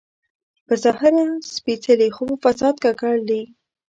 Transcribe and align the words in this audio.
چې 0.57 0.61
په 0.67 0.73
ظاهره 0.83 1.25
سپېڅلي 1.55 2.09
خو 2.15 2.23
په 2.31 2.37
فساد 2.43 2.75
کې 2.83 2.91
ککړ 2.93 3.17
دي. 3.29 3.41